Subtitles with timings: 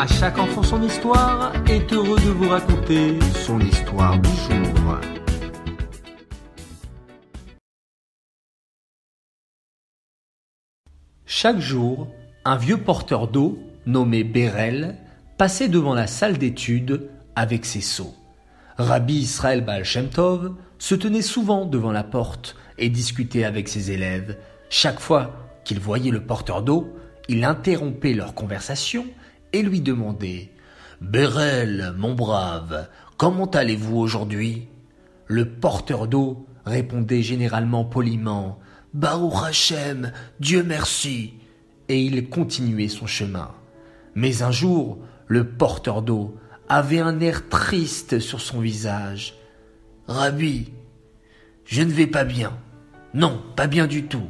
[0.00, 5.00] À chaque enfant son histoire est heureux de vous raconter son histoire du jour.
[11.26, 12.06] Chaque jour,
[12.44, 14.94] un vieux porteur d'eau, nommé Bérel,
[15.36, 18.14] passait devant la salle d'études avec ses seaux.
[18.76, 23.90] Rabbi Israël Baal Shem Tov se tenait souvent devant la porte et discutait avec ses
[23.90, 24.38] élèves.
[24.70, 25.32] Chaque fois
[25.64, 26.88] qu'il voyait le porteur d'eau,
[27.26, 29.04] il interrompait leur conversation
[29.52, 30.50] et lui demandait
[31.00, 34.68] Bérel, mon brave, comment allez-vous aujourd'hui?
[35.26, 38.58] Le porteur d'eau répondait généralement poliment
[38.94, 41.34] Baruch Hashem, Dieu merci.
[41.88, 43.50] Et il continuait son chemin.
[44.14, 46.36] Mais un jour, le porteur d'eau
[46.68, 49.34] avait un air triste sur son visage.
[50.06, 50.72] Rabbi,
[51.64, 52.52] je ne vais pas bien.
[53.14, 54.28] Non, pas bien du tout.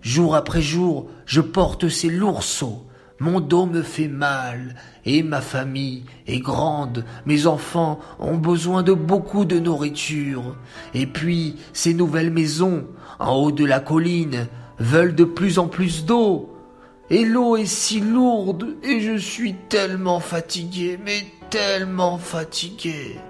[0.00, 2.86] Jour après jour, je porte ces lourds seaux.
[3.20, 8.92] Mon dos me fait mal, et ma famille est grande, mes enfants ont besoin de
[8.92, 10.56] beaucoup de nourriture.
[10.94, 12.88] Et puis, ces nouvelles maisons,
[13.20, 14.48] en haut de la colline,
[14.80, 16.56] veulent de plus en plus d'eau.
[17.08, 23.20] Et l'eau est si lourde, et je suis tellement fatigué, mais tellement fatigué.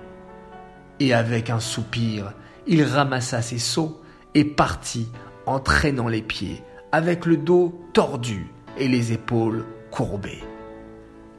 [0.98, 2.32] Et avec un soupir,
[2.66, 4.00] il ramassa ses seaux
[4.34, 5.08] et partit
[5.44, 8.46] en traînant les pieds, avec le dos tordu
[8.78, 9.66] et les épaules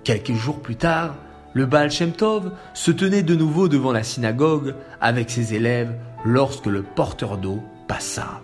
[0.03, 1.15] Quelques jours plus tard,
[1.53, 6.67] le Baal Shem Tov se tenait de nouveau devant la synagogue avec ses élèves lorsque
[6.67, 8.41] le porteur d'eau passa.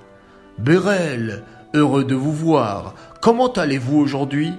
[0.58, 4.54] Bérel, heureux de vous voir, comment allez-vous aujourd'hui?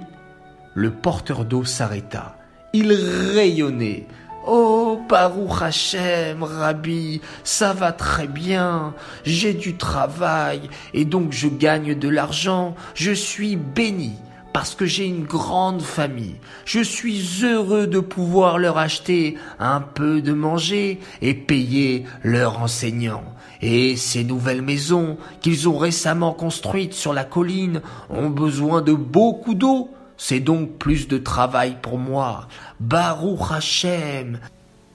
[0.74, 2.38] Le porteur d'eau s'arrêta.
[2.72, 2.92] Il
[3.34, 4.06] rayonnait,
[4.46, 8.94] Oh, Baruch Hashem, Rabbi, ça va très bien.
[9.24, 10.62] J'ai du travail
[10.94, 12.74] et donc je gagne de l'argent.
[12.94, 14.16] Je suis béni
[14.52, 16.36] parce que j'ai une grande famille.
[16.64, 23.24] Je suis heureux de pouvoir leur acheter un peu de manger et payer leurs enseignants.
[23.60, 29.54] Et ces nouvelles maisons qu'ils ont récemment construites sur la colline ont besoin de beaucoup
[29.54, 29.90] d'eau
[30.24, 32.46] c'est donc plus de travail pour moi.
[32.78, 34.38] Baruch Hashem.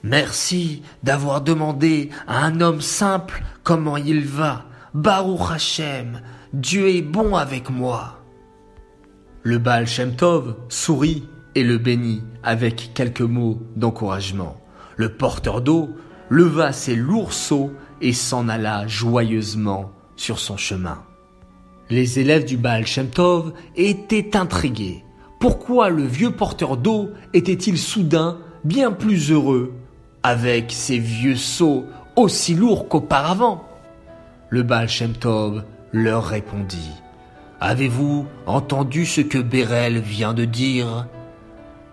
[0.01, 4.63] Merci d'avoir demandé à un homme simple comment il va.
[4.93, 6.21] Baruch Hashem.
[6.53, 8.16] Dieu est bon avec moi.
[9.47, 11.23] Le Baal Shem Tov sourit
[11.55, 14.57] et le bénit avec quelques mots d'encouragement.
[14.97, 15.91] Le porteur d'eau
[16.29, 17.71] leva ses lourds seaux
[18.01, 21.01] et s'en alla joyeusement sur son chemin.
[21.89, 25.05] Les élèves du Baal Shem Tov étaient intrigués.
[25.39, 29.71] Pourquoi le vieux porteur d'eau était-il soudain bien plus heureux
[30.23, 31.85] avec ses vieux seaux
[32.17, 33.63] aussi lourds qu'auparavant?
[34.49, 36.91] Le Baal Shem Tov leur répondit
[37.59, 41.07] Avez-vous entendu ce que Bérel vient de dire?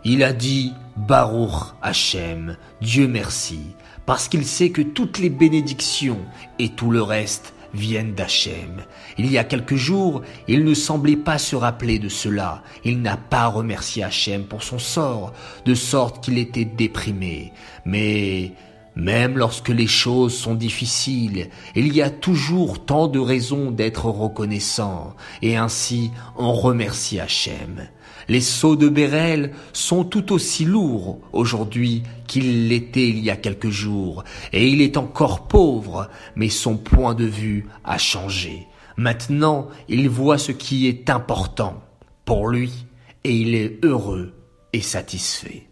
[0.05, 3.61] Il a dit Baruch Hachem, Dieu merci,
[4.05, 6.21] parce qu'il sait que toutes les bénédictions
[6.59, 8.83] et tout le reste viennent d'Hachem.
[9.17, 12.63] Il y a quelques jours, il ne semblait pas se rappeler de cela.
[12.85, 15.33] Il n'a pas remercié Hachem pour son sort,
[15.65, 17.55] de sorte qu'il était déprimé.
[17.87, 18.53] Mais
[18.97, 25.15] même lorsque les choses sont difficiles, il y a toujours tant de raisons d'être reconnaissant,
[25.43, 27.88] et ainsi on remercie Hachem.
[28.28, 33.71] Les seaux de Bérel sont tout aussi lourds aujourd'hui qu'ils l'étaient il y a quelques
[33.71, 38.66] jours, et il est encore pauvre, mais son point de vue a changé.
[38.97, 41.83] Maintenant, il voit ce qui est important
[42.25, 42.87] pour lui,
[43.25, 44.34] et il est heureux
[44.72, 45.69] et satisfait.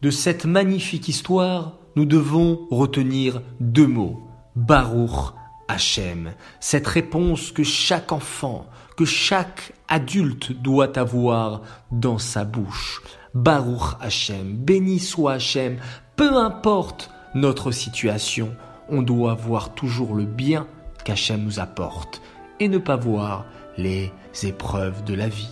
[0.00, 4.22] De cette magnifique histoire, nous devons retenir deux mots.
[4.54, 5.34] Baruch
[5.66, 6.30] Hachem.
[6.60, 8.66] Cette réponse que chaque enfant,
[8.96, 13.02] que chaque adulte doit avoir dans sa bouche.
[13.34, 14.54] Baruch Hachem.
[14.58, 15.78] Béni soit Hachem.
[16.14, 18.54] Peu importe notre situation,
[18.88, 20.68] on doit voir toujours le bien
[21.04, 22.22] qu'Hachem nous apporte
[22.60, 23.44] et ne pas voir
[23.76, 24.12] les
[24.44, 25.50] épreuves de la vie.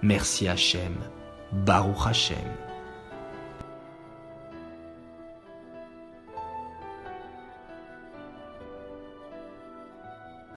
[0.00, 0.94] Merci Hachem.
[1.52, 2.71] Baruch Hachem.